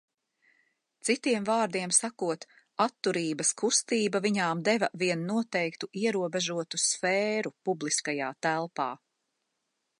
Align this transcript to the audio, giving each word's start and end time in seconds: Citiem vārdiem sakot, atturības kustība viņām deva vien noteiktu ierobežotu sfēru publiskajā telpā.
Citiem 1.09 1.43
vārdiem 1.49 1.91
sakot, 1.97 2.47
atturības 2.85 3.51
kustība 3.63 4.23
viņām 4.25 4.65
deva 4.71 4.91
vien 5.03 5.23
noteiktu 5.29 5.91
ierobežotu 6.05 6.83
sfēru 6.87 7.55
publiskajā 7.69 8.35
telpā. 8.47 8.93